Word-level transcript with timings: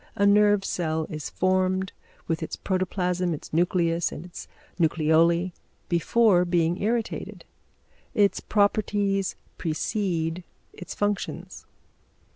A 0.15 0.25
nerve 0.25 0.65
cell 0.65 1.05
is 1.11 1.29
formed, 1.29 1.91
with 2.27 2.41
its 2.41 2.55
protoplasm, 2.55 3.35
its 3.35 3.53
nucleus 3.53 4.11
and 4.11 4.25
its 4.25 4.47
nucleoli 4.79 5.51
before 5.89 6.43
being 6.43 6.81
irritated; 6.81 7.45
its 8.15 8.39
properties 8.39 9.35
precede 9.59 10.43
its 10.73 10.95
functions. 10.95 11.67